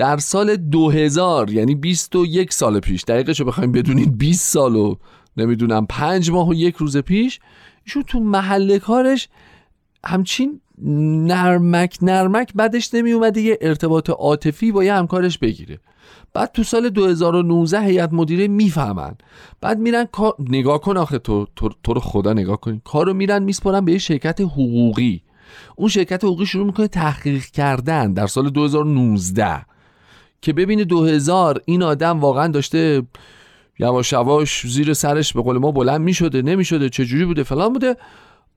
[0.00, 4.94] در سال 2000 یعنی 21 سال پیش دقیقش رو بخوایم بدونید 20 سال و
[5.36, 7.40] نمی‌دونم 5 ماه و یک روز پیش
[7.84, 9.28] ایشون تو محل کارش
[10.04, 10.60] همچین
[11.26, 15.78] نرمک نرمک بعدش نمی اومده یه ارتباط عاطفی با یه همکارش بگیره.
[16.34, 19.14] بعد تو سال 2019 هیئت مدیره می‌فهمن.
[19.60, 20.06] بعد میرن
[20.38, 24.40] نگاه کن آخه تو تو رو خدا نگاه کن کارو میرن میسپارن به یه شرکت
[24.40, 25.22] حقوقی.
[25.76, 29.69] اون شرکت حقوقی شروع می‌کنه تحقیق کردن در سال 2019
[30.42, 33.02] که ببینه 2000 این آدم واقعا داشته
[33.78, 37.96] یواش یواش زیر سرش به قول ما بلند می‌شده نمی‌شده چجوری بوده فلان بوده.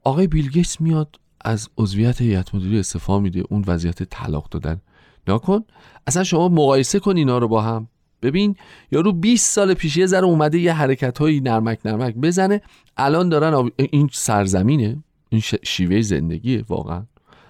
[0.04, 4.82] آقای بیل میاد از عضویت هیئت مدیره استعفا میده اون وضعیت طلاق دادن.
[5.28, 5.64] نکن
[6.08, 7.88] اصلا شما مقایسه کن اینا رو با هم.
[8.22, 8.56] ببین
[8.92, 12.62] یارو 20 سال پیش یه ذره اومده یه حرکت های نرمک نرمک بزنه
[12.98, 17.06] الان دارن این سرزمینه این شیوه زندگیه واقعا.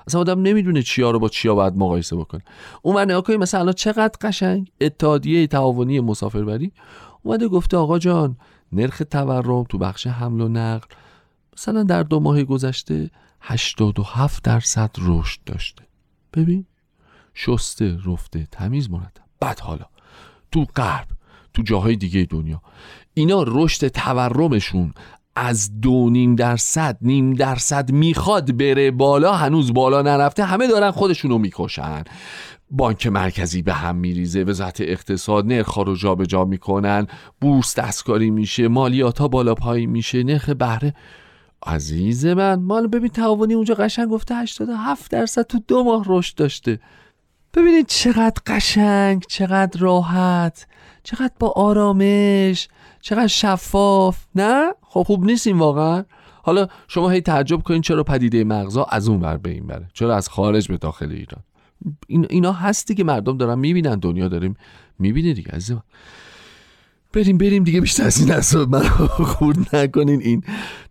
[0.08, 2.42] اصلا آدم نمی‌دونه چیا رو با چیا باید مقایسه بکنه.
[2.82, 6.72] اون نگاه کنید مثلا چقدر قشنگ اتحادیه تعاونی مسافربری
[7.24, 8.38] اومده گفته آقا جان
[8.72, 10.88] نرخ تورم تو بخش حمل و نقل
[11.58, 13.10] مثلا در دو ماه گذشته
[13.42, 15.84] 87 درصد رشد داشته.
[16.34, 16.66] ببین
[17.34, 19.24] شسته رفته تمیز مرتب.
[19.40, 19.86] بعد حالا
[20.52, 21.08] تو غرب
[21.54, 22.62] تو جاهای دیگه دنیا
[23.14, 24.94] اینا رشد تورمشون
[25.36, 31.38] از دو نیم درصد نیم درصد می‌خواد بره بالا هنوز بالا نرفته همه دارن خودشونو
[31.38, 32.04] می‌کشن.
[32.72, 37.08] بانک مرکزی به هم میریزه وزارت اقتصاد نرخ رو جابجا می‌کنن
[37.42, 40.94] بورس دستکاری میشه مالیات ها بالا پایین میشه نرخ بهره.
[41.66, 46.80] عزیز من مال ببین تعاونی اونجا قشنگ گفته 87 درصد تو دو ماه رشد داشته.
[47.54, 50.68] ببینید چقدر قشنگ چقدر راحت
[51.04, 52.68] چقدر با آرامش
[53.02, 54.26] چقدر شفاف.
[54.36, 56.06] نه؟ خب خوب نیستیم واقعا.
[56.44, 59.88] حالا شما هی تعجب کنین چرا پدیده مغزا از اون ور به این بره.
[59.94, 61.44] چرا از خارج به داخل ایران.
[62.08, 64.56] این اینا هستی که مردم دارن می‌بینن دنیا داریم
[65.00, 65.84] می‌بینه دیگه عزیزم.
[67.14, 68.84] بریم بریم دیگه بیشتر از این اصلا من
[69.34, 70.22] خورد نکنین.
[70.22, 70.44] این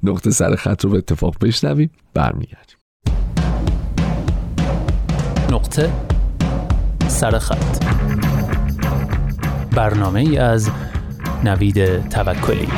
[0.03, 2.77] نقطه سر خط رو به اتفاق بشنویم برمیگردیم.
[5.51, 6.12] نقطه
[7.12, 7.85] سر خط.
[9.75, 10.70] برنامه ای از
[11.44, 12.68] نوید توکلی.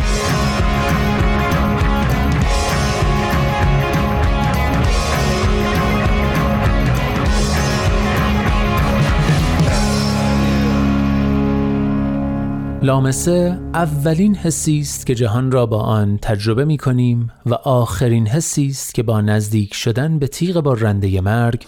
[12.83, 18.67] لامسه اولین حسی است که جهان را با آن تجربه می کنیم و آخرین حسی
[18.67, 21.67] است که با نزدیک شدن به تیغ با رنده مرگ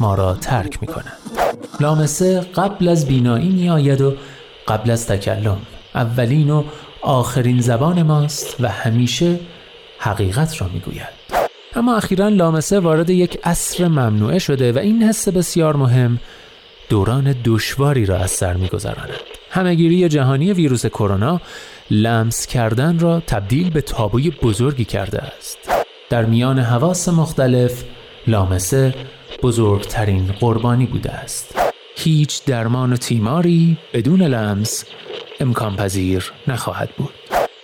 [0.00, 1.18] ما را ترک می کنند.
[1.80, 4.14] لامسه قبل از بینایی می آید و
[4.68, 5.58] قبل از تکلم
[5.94, 6.64] اولین و
[7.02, 9.40] آخرین زبان ماست و همیشه
[9.98, 11.18] حقیقت را می گوید.
[11.74, 16.18] اما اخیرا لامسه وارد یک عصر ممنوعه شده و این حس بسیار مهم
[16.88, 19.10] دوران دشواری را از سر میگذراند
[19.50, 21.40] همهگیری جهانی ویروس کرونا
[21.90, 25.58] لمس کردن را تبدیل به تابوی بزرگی کرده است
[26.10, 27.84] در میان حواس مختلف
[28.26, 28.94] لامسه
[29.42, 31.54] بزرگترین قربانی بوده است.
[31.96, 34.84] هیچ درمان و تیماری بدون لمس
[35.40, 37.14] امکان پذیر نخواهد بود.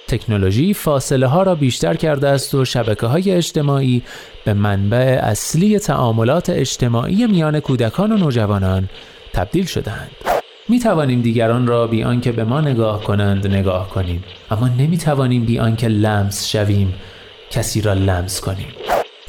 [0.09, 4.03] تکنولوژی فاصله ها را بیشتر کرده است و شبکه های اجتماعی
[4.45, 8.89] به منبع اصلی تعاملات اجتماعی میان کودکان و نوجوانان
[9.33, 10.11] تبدیل شدهاند.
[10.69, 14.25] می توانیم دیگران را بی آنکه به ما نگاه کنند نگاه کنیم.
[14.51, 16.95] اما نمی توانیم بی آنکه لمس شویم
[17.51, 18.69] کسی را لمس کنیم.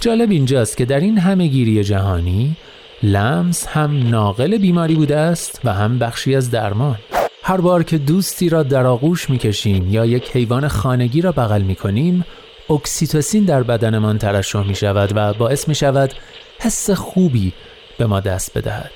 [0.05, 2.55] جالب اینجاست که در این همه گیری جهانی
[3.03, 6.97] لمس هم ناقل بیماری بوده است و هم بخشی از درمان.
[7.43, 11.61] هر بار که دوستی را در آغوش می کشیم یا یک حیوان خانگی را بغل
[11.61, 12.25] می کنیم
[12.69, 16.13] اکسیتوسین در بدنمان ترشح می شود و باعث می شود
[16.59, 17.53] حس خوبی
[17.97, 18.91] به ما دست بدهد.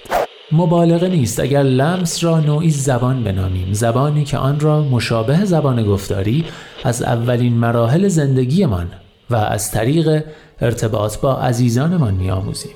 [0.51, 3.73] مبالغه نیست اگر لمس را نوعی زبان بنامیم.
[3.73, 6.45] زبانی که آن را مشابه زبان گفتاری
[6.83, 8.91] از اولین مراحل زندگیمان
[9.29, 10.23] و از طریق
[10.61, 12.71] ارتباط با عزیزانمان میآموزیم.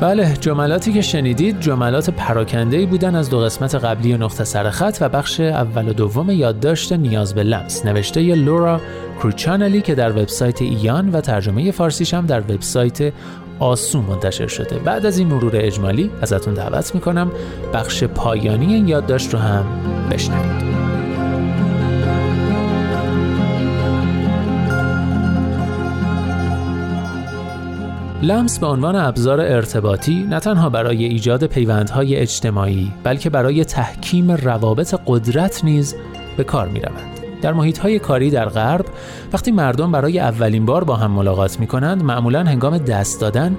[0.00, 5.40] بله جملاتی که شنیدید جملات پراکنده بودن از دو قسمت قبلی نقطه سرخط و بخش
[5.40, 7.86] اول و دوم یادداشت نیاز به لمس.
[7.86, 8.80] نوشته ی لورا
[9.18, 13.12] کروچانلی که در وبسایت ایان و ترجمه فارسیش هم در وبسایت
[13.60, 17.32] آسو منتشر شده بعد از این مرور اجمالی ازتون دعوت می‌کنم
[17.74, 19.64] بخش پایانی این یادداشت رو هم
[20.10, 20.70] بشنوید
[28.22, 34.94] لمس به عنوان ابزار ارتباطی نه تنها برای ایجاد پیوندهای اجتماعی بلکه برای تحکیم روابط
[35.06, 35.94] قدرت نیز
[36.36, 36.80] به کار می.
[37.42, 38.84] در محیط های کاری در غرب
[39.32, 43.56] وقتی مردم برای اولین بار با هم ملاقات می کنند معمولا هنگام دست دادن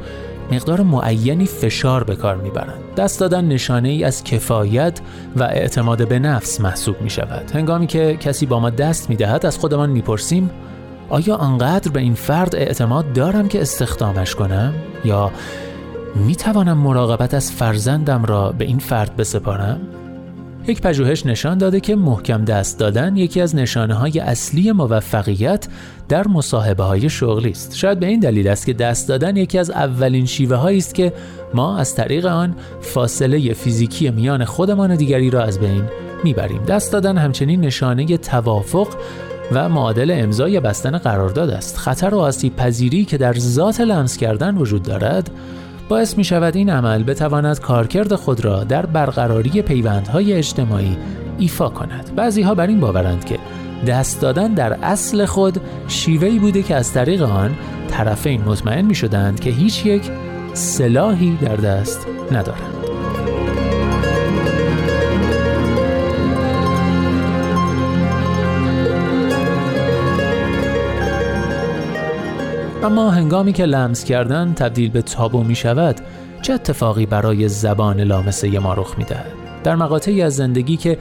[0.52, 2.82] مقدار معینی فشار به کار می‌برند.
[2.98, 5.00] دست دادن نشانه ای از کفایت
[5.36, 7.52] و اعتماد به نفس محسوب می شود.
[7.54, 10.50] هنگامی که کسی با ما دست می دهد از خودمان می‌پرسیم
[11.10, 14.74] آیا آنقدر به این فرد اعتماد دارم که استخدامش کنم؟
[15.06, 15.32] یا
[16.16, 19.80] می توانم مراقبت از فرزندم را به این فرد بسپارم؟
[20.68, 25.68] یک پژوهش نشان داده که محکم دست دادن یکی از نشانه های اصلی موفقیت
[26.10, 27.76] در مصاحبه های شغلی است.
[27.76, 31.14] شاید به این دلیل است که دست دادن یکی از اولین شیوه هایی است که
[31.54, 35.84] ما از طریق آن فاصله فیزیکی میان خودمان و دیگری را از بین
[36.24, 36.64] می‌بریم.
[36.64, 38.88] دست دادن همچنین نشانه توافق
[39.52, 44.18] و معادل امضا یا بستن قرارداد است خطر و آسیب پذیری که در ذات لمس
[44.18, 45.32] کردن وجود دارد
[45.92, 50.98] باعث می شود این عمل بتواند کارکرد خود را در برقراری پیوندهای اجتماعی
[51.40, 52.16] ایفا کند.
[52.16, 53.40] بعضی ها بر این باورند که
[53.88, 57.56] دست دادن در اصل خود شیوهی بوده که از طریق آن
[57.90, 60.12] طرفین مطمئن می شدند که هیچ یک
[60.54, 62.81] سلاحی در دست ندارند.
[72.84, 75.96] اما هنگامی که لمس کردن تبدیل به تابو می شود
[76.42, 80.98] چه اتفاقی برای زبان لامسه ما رخ می دهد؟ در مقاطعی از زندگی که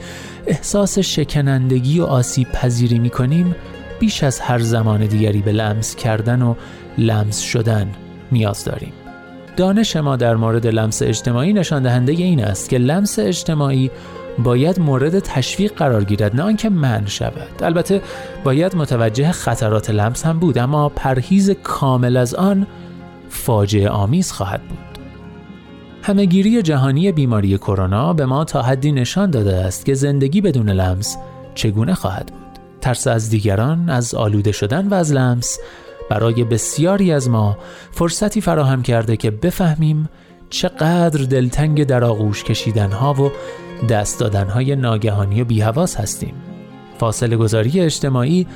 [0.47, 3.55] احساس شکنندگی و آسیب پذیری می کنیم
[3.99, 6.55] بیش از هر زمان دیگری به لمس کردن و
[6.97, 7.91] لمس شدن
[8.31, 8.93] نیاز داریم
[9.57, 13.91] دانش ما در مورد لمس اجتماعی نشان دهنده این است که لمس اجتماعی
[14.39, 17.63] باید مورد تشویق قرار گیرد نه آنکه من شود.
[17.63, 18.01] البته
[18.43, 22.67] باید متوجه خطرات لمس هم بود اما پرهیز کامل از آن
[23.29, 24.77] فاجعه آمیز خواهد بود.
[26.03, 31.17] همهگیری جهانی بیماری کرونا به ما تا حدی نشان داده است که زندگی بدون لمس
[31.55, 32.41] چگونه خواهد بود.
[32.81, 35.59] ترس از دیگران از آلوده شدن و از لمس
[36.09, 37.57] برای بسیاری از ما
[37.91, 40.09] فرصتی فراهم کرده که بفهمیم
[40.51, 43.31] چقدر دلتنگ در آغوش کشیدن ها و
[43.89, 46.33] دست دادن های ناگهانی و بیهواس هستیم.
[46.97, 48.47] فاصله گذاری اجتماعی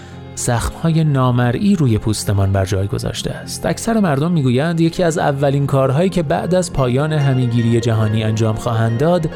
[0.84, 3.66] های نامرئی روی پوستمان بر جای گذاشته است.
[3.66, 9.00] اکثر مردم می‌گویند یکی از اولین کارهایی که بعد از پایان همیگیری جهانی انجام خواهند
[9.00, 9.30] داد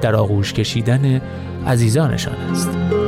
[0.00, 1.20] در آغوش کشیدن
[1.66, 3.05] عزیزانشان است.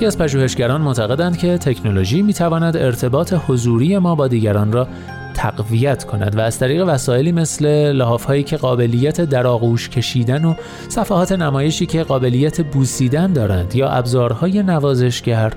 [0.00, 4.88] برخی از پژوهشگران معتقدند که تکنولوژی می تواند ارتباط حضوری ما با دیگران را
[5.34, 10.54] تقویت کند و از طریق وسایلی مثل لحاف هایی که قابلیت در آغوش کشیدن و
[10.88, 15.52] صفحات نمایشی که قابلیت بوسیدن دارند یا ابزارهای نوازشگر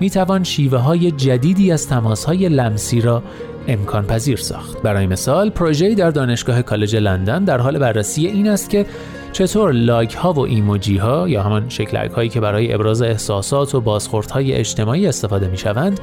[0.00, 3.22] می توان شیوه های جدیدی از تماس های لمسی را
[3.68, 4.82] امکان پذیر ساخت.
[4.82, 8.86] برای مثال پروژه‌ای در دانشگاه کالج لندن در حال بررسی این است که
[9.32, 13.80] چطور لایک ها و ایموجی ها یا همان شکل هایی که برای ابراز احساسات و
[13.80, 16.00] بازخورد های اجتماعی استفاده می شوند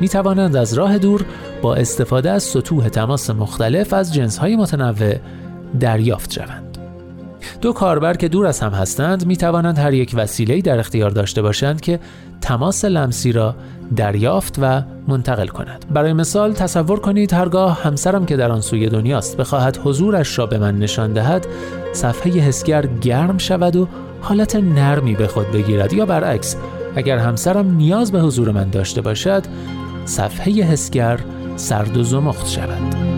[0.00, 1.24] می توانند از راه دور
[1.62, 5.14] با استفاده از سطوح تماس مختلف از جنس های متنوع
[5.80, 6.78] دریافت شوند.
[7.60, 11.42] دو کاربر که دور از هم هستند می توانند هر یک وسیله‌ای در اختیار داشته
[11.42, 12.00] باشند که
[12.40, 13.54] تماس لمسی را
[13.96, 15.84] دریافت و منتقل کند.
[15.90, 20.58] برای مثال تصور کنید هرگاه همسرم که در آن سوی دنیاست بخواهد حضورش را به
[20.58, 21.46] من نشان دهد
[21.92, 23.88] صفحه حسگر گرم شود و
[24.20, 25.92] حالت نرمی به خود بگیرد.
[25.92, 26.56] یا برعکس
[26.96, 29.42] اگر همسرم نیاز به حضور من داشته باشد
[30.04, 31.20] صفحه حسگر
[31.56, 33.15] سرد و زمخت شود.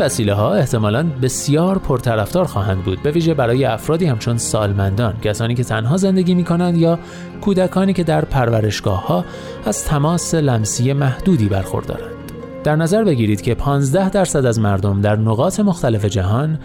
[0.00, 5.64] وسیله ها احتمالا بسیار پرطرفدار خواهند بود به ویژه برای افرادی همچون سالمندان کسانی که
[5.64, 6.98] تنها زندگی می کنند یا
[7.40, 9.24] کودکانی که در پرورشگاه ها
[9.66, 12.10] از تماس لمسی محدودی برخوردارند
[12.64, 16.58] در نظر بگیرید که 15 درصد از مردم در نقاط مختلف جهان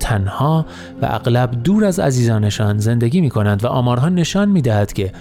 [0.00, 0.66] تنها
[1.02, 5.12] و اغلب دور از عزیزانشان زندگی می کنند و آمارها نشان می دهد که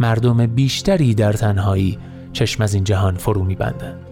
[0.00, 1.98] مردم بیشتری در تنهایی
[2.32, 4.05] چشم از این جهان فرو می بندند.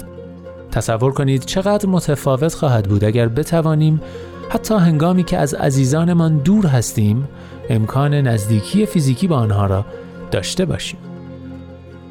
[0.74, 4.00] تصور کنید چقدر متفاوت خواهد بود اگر بتوانیم
[4.50, 7.28] حتی هنگامی که از عزیزانمان دور هستیم
[7.70, 9.84] امکان نزدیکی فیزیکی با آنها را
[10.30, 10.98] داشته باشیم.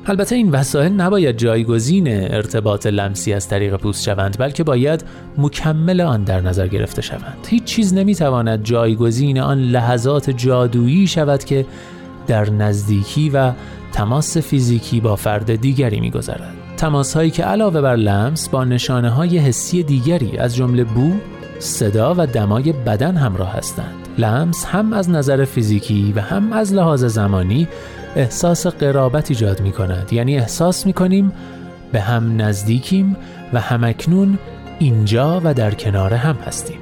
[0.05, 5.03] البته این وسایل نباید جایگزین ارتباط لمسی از طریق پوست شوند بلکه باید
[5.38, 11.66] مکمل آن در نظر گرفته شوند هیچ چیز نمی‌تواند جایگزین آن لحظات جادویی شود که
[12.28, 13.51] در نزدیکی و
[13.93, 19.38] تماس فیزیکی با فرد دیگری میگذرد تماس هایی که علاوه بر لمس با نشانه های
[19.38, 21.12] حسی دیگری از جمله بو،
[21.60, 24.04] صدا و دمای بدن همراه هستند.
[24.18, 27.68] لمس هم از نظر فیزیکی و هم از لحاظ زمانی
[28.16, 31.32] احساس قرابت ایجاد می کند یعنی احساس می کنیم
[31.92, 33.18] به هم نزدیکیم
[33.54, 34.40] و همکنون
[34.80, 36.78] اینجا و در کنار هم هستیم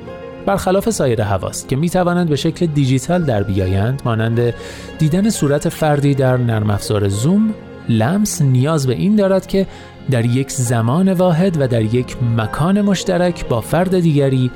[0.45, 4.53] برخلاف سایر حواست که می توانند به شکل دیجیتال در بیایند مانند
[4.99, 7.53] دیدن صورت فردی در نرم افزار زوم
[7.89, 9.67] لمس نیاز به این دارد که
[10.11, 14.51] در یک زمان واحد و در یک مکان مشترک با فرد دیگری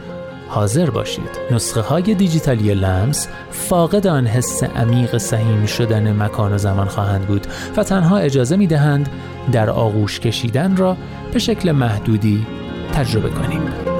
[0.48, 1.30] حاضر باشید.
[1.52, 7.48] نسخه های دیجیتالی لمس فاقد آن حس عمیق سهیم شدن مکان و زمان خواهند بود
[7.78, 9.10] و تنها اجازه می دهند
[9.52, 10.98] در آغوش کشیدن را
[11.34, 12.46] به شکل محدودی
[12.94, 13.95] تجربه کنیم.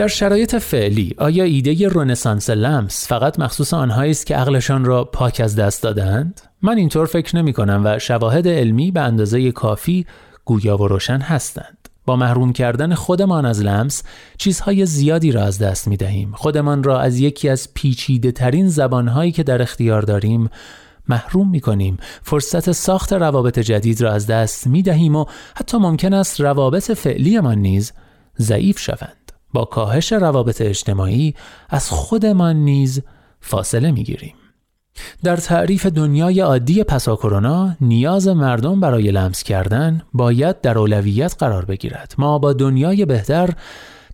[0.00, 5.40] در شرایط فعلی آیا ایده رنسانس لمس فقط مخصوص آنهایی است که عقلشان را پاک
[5.44, 10.06] از دست دادند؟ من اینطور فکر نمی کنم و شواهد علمی به اندازه کافی
[10.44, 11.88] گویا و روشن هستند.
[12.06, 14.02] با محروم کردن خودمان از لمس
[14.38, 16.32] چیزهای زیادی را از دست می دهیم.
[16.32, 20.50] خودمان را از یکی از پیچیده ترین زبانهایی که در اختیار داریم
[21.08, 21.98] محروم می کنیم.
[22.22, 25.24] فرصت ساخت روابط جدید را از دست می دهیم و
[25.56, 27.92] حتی ممکن است روابط فعلیمان نیز
[28.38, 29.19] ضعیف شوند.
[29.52, 31.34] با کاهش روابط اجتماعی
[31.68, 33.02] از خودمان نیز
[33.40, 34.34] فاصله می‌گیریم.
[35.22, 41.64] در تعریف دنیای عادی پسا کرونا نیاز مردم برای لمس کردن باید در اولویت قرار
[41.64, 42.14] بگیرد.
[42.18, 43.50] ما با دنیای بهتر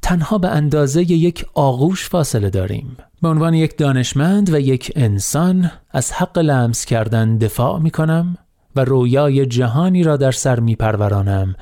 [0.02, 2.96] تنها به اندازه یک آغوش فاصله داریم.
[3.22, 8.36] به عنوان یک دانشمند و یک انسان از حق لمس کردن دفاع می کنم
[8.76, 11.54] و رویای جهانی را در سر می پرورانم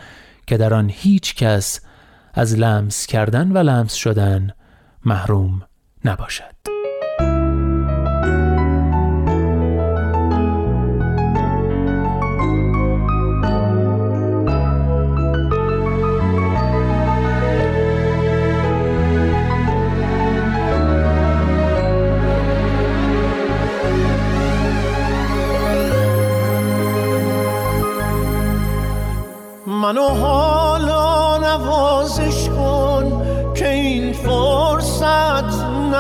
[0.47, 1.81] که در آن هیچ کس
[2.35, 4.51] از لمس کردن و لمس شدن
[5.05, 5.63] محروم
[6.05, 6.55] نباشد.
[29.67, 30.44] منو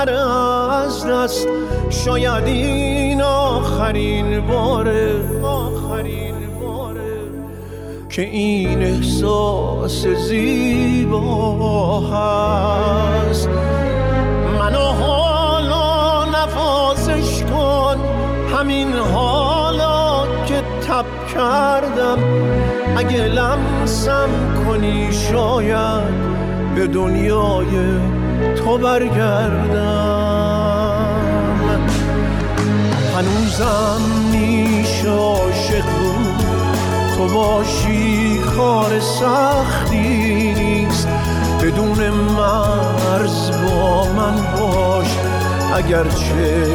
[0.04, 1.48] نره از دست.
[1.90, 7.20] شاید این آخرین باره آخرین باره
[8.08, 13.48] که این احساس زیبا هست.
[14.58, 17.96] منو حالا نوازش کن.
[18.58, 22.18] همین حالا که شب کردم.
[22.96, 24.28] اگه لمسم
[24.66, 26.14] کنی شاید
[26.74, 27.98] به دنیای
[28.78, 30.34] برگردم.
[33.16, 34.00] هنوزم
[34.32, 35.84] میشه عاشق
[37.16, 41.08] تو باشی کار سختی نیست.
[41.62, 45.08] بدون مرز با من باش.
[45.74, 46.66] اگرچه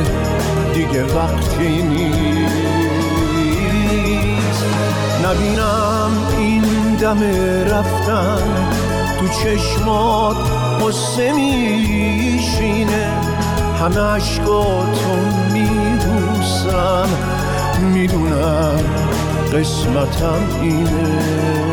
[0.73, 2.19] دیگه وقتی نیست.
[5.25, 6.63] نبینم این
[6.95, 7.23] دم
[7.71, 8.67] رفتن
[9.19, 13.11] تو چشمات قصه میشینه.
[13.79, 15.15] همه عشقاتو
[15.53, 17.09] میبوسم
[17.93, 18.79] می‌دونم
[19.53, 21.68] قسمتم اینه.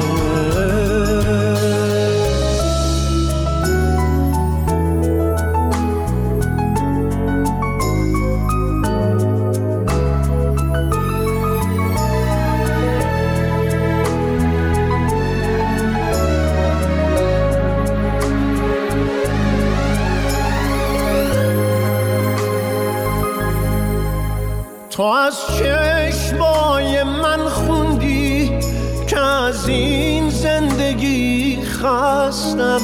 [25.06, 28.58] از چشمای من خوندی
[29.06, 32.80] که از این زندگی خستم.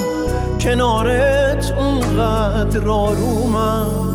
[0.62, 4.12] کنارت اونقدر آرومم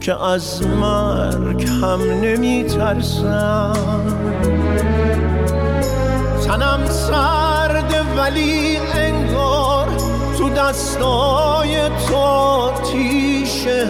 [0.00, 3.72] که از مرگ هم نمی ترسم
[6.46, 9.88] تنم سرد ولی انگار
[10.38, 13.86] تو دستای تو تیشه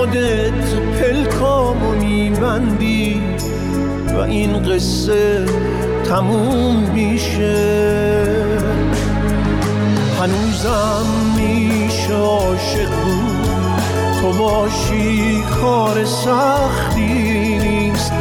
[0.00, 3.20] خودت پلکامو میبندی
[4.14, 5.46] و این قصه
[6.08, 7.86] تموم میشه.
[10.20, 13.48] هنوزم میشه عاشق بود.
[14.20, 17.14] تو باشی کار سختی
[17.58, 18.12] نیست.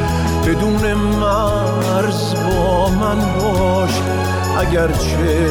[0.48, 4.02] بدون مرز با من باش.
[4.60, 5.50] اگرچه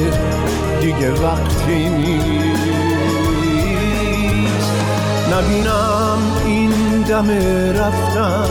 [0.81, 2.68] دیگه وقتی نیست.
[5.33, 7.31] نبینم این دم
[7.81, 8.49] رفتن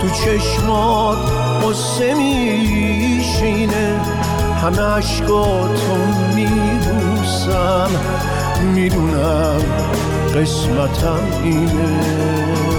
[0.00, 1.18] تو چشمات
[1.64, 4.00] قصه میشینه.
[4.62, 5.96] همه عشقاتو
[6.34, 7.90] میبوسم.
[8.74, 9.62] می‌دونم
[10.34, 12.71] قسمتم اینه.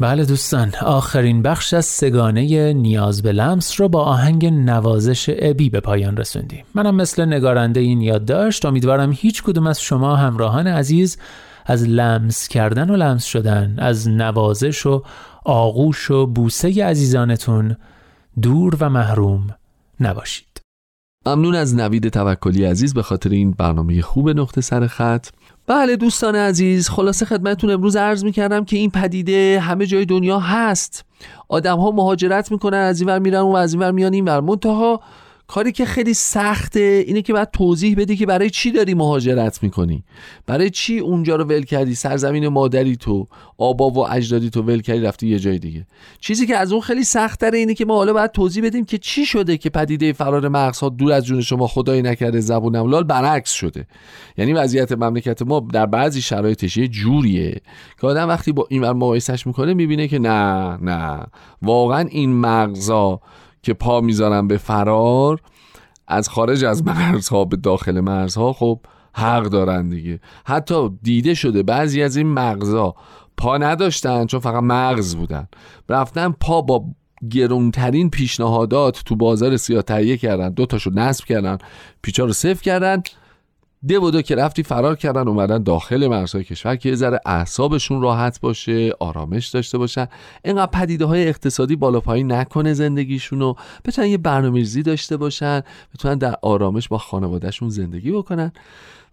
[0.00, 5.80] بله دوستان آخرین بخش از سگانه نیاز به لمس رو با آهنگ نوازش ابی به
[5.80, 6.64] پایان رسوندیم.
[6.74, 11.18] منم مثل نگارنده این یادداشت امیدوارم هیچ کدوم از شما همراهان عزیز
[11.66, 15.02] از لمس کردن و لمس شدن از نوازش و
[15.44, 17.76] آغوش و بوسه عزیزانتون
[18.42, 19.54] دور و محروم
[20.00, 20.53] نباشید.
[21.26, 25.26] ممنون از نوید توکلی عزیز به خاطر این برنامه خوب نقطه سر خط.
[25.66, 31.04] بله دوستان عزیز خلاصه خدمتتون امروز عرض می‌کردم که این پدیده همه جای دنیا هست.
[31.48, 34.40] آدم ها مهاجرت می‌کنن از این ور میرن و از این ور میان این ور
[34.40, 35.00] منتها
[35.46, 40.04] کاری که خیلی سخته اینه که باید توضیح بدی که برای چی داری مهاجرت می‌کنی.
[40.46, 43.28] برای چی اونجا رو ول کردی؟ سرزمین مادری تو
[43.58, 45.86] آبا و اجدادی تو ول کردی رفتی یه جای دیگه.
[46.20, 48.98] چیزی که از اون خیلی سخت تره اینه که ما حالا باید توضیح بدیم که
[48.98, 53.50] چی شده که پدیده فرار مغزها دور از جون شما خدایی نکرده زبون املال برعکس
[53.52, 53.86] شده.
[54.36, 57.60] یعنی وضعیت مملکت ما در بعضی شرایطش یه جوریه
[58.00, 61.20] که آدم وقتی با این مقایسش می‌کنه می‌بینه که نه نه.
[61.62, 63.20] واقعا این مغزا
[63.64, 65.40] که پا می‌ذارن به فرار
[66.08, 68.80] از خارج از مرزها به داخل مرزها خب
[69.14, 70.20] حق دارن دیگه.
[70.44, 72.94] حتی دیده شده بعضی از این مغزها
[73.36, 75.48] پا نداشتن چون فقط مغز بودن.
[75.88, 76.84] رفتن پا با
[77.30, 80.48] گرونترین پیشنهادات تو بازار سیاه تهیه کردن.
[80.48, 81.58] دو تاشو نصب کردن
[82.02, 83.02] پیچا رو صفر کردن.
[83.88, 88.02] ده و دو که رفتی فرار کردن اومدن داخل مرزهای کشور که یه ذره اعصابشون
[88.02, 90.06] راحت باشه آرامش داشته باشن.
[90.44, 93.56] اینقدر پدیده های اقتصادی بالا پایین نکنه زندگیشون رو.
[93.84, 95.62] بتونن یه برنامه‌ریزی داشته باشن
[95.94, 98.52] بتونن در آرامش با خانوادهشون زندگی بکنن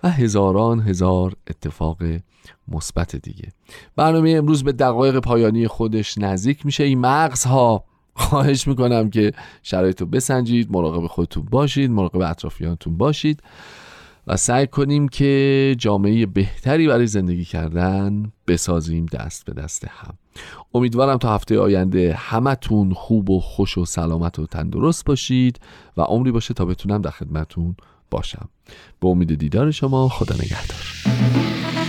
[0.04, 1.98] و هزاران هزار اتفاق
[2.68, 3.50] مثبت دیگه.
[3.96, 6.84] برنامه امروز به دقایق پایانی خودش نزدیک میشه.
[6.84, 9.32] این مغزها خواهش می‌کنم که
[9.64, 13.44] شرایط رو بسنجید مراقب خودتون باشید مراقب اطرافیانتون باشید.
[14.28, 20.14] و سعی کنیم که جامعه بهتری برای زندگی کردن بسازیم دست به دست هم.
[20.74, 25.60] امیدوارم تا هفته آینده همتون خوب و خوش و سلامت و تندرست باشید
[25.98, 27.76] و عمری باشه تا بتونم در خدمتون
[28.12, 28.50] باشم.
[29.00, 31.81] به امید دیدار شما خدا نگهدار.